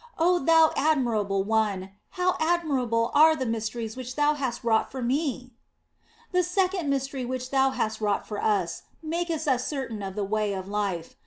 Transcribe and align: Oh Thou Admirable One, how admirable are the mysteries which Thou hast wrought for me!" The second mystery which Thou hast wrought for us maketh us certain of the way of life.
Oh 0.17 0.39
Thou 0.39 0.71
Admirable 0.75 1.43
One, 1.43 1.91
how 2.17 2.35
admirable 2.39 3.11
are 3.13 3.35
the 3.35 3.45
mysteries 3.45 3.95
which 3.95 4.15
Thou 4.15 4.33
hast 4.33 4.63
wrought 4.63 4.89
for 4.89 5.03
me!" 5.03 5.53
The 6.31 6.41
second 6.41 6.89
mystery 6.89 7.23
which 7.23 7.51
Thou 7.51 7.69
hast 7.69 8.01
wrought 8.01 8.27
for 8.27 8.41
us 8.41 8.81
maketh 9.03 9.47
us 9.47 9.67
certain 9.67 10.01
of 10.01 10.15
the 10.15 10.25
way 10.25 10.53
of 10.53 10.67
life. 10.67 11.15